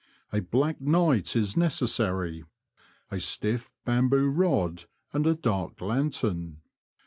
[0.33, 2.43] A black night is necessary;
[3.11, 6.61] a stiff bamboo rod, and a dark lantern.